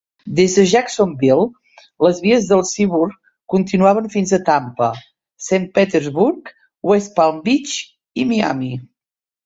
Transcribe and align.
Des 0.37 0.53
de 0.55 0.61
Jacksonville, 0.69 1.45
les 2.07 2.21
vies 2.23 2.47
del 2.53 2.63
Seaboard 2.71 3.13
continuaven 3.55 4.09
fins 4.17 4.33
a 4.33 4.41
Tampa, 4.49 4.91
Saint 5.51 5.71
Petersburg, 5.79 6.53
West 6.93 7.17
Palm 7.21 7.43
Beach 7.51 7.81
i 8.25 8.31
Miami. 8.33 8.77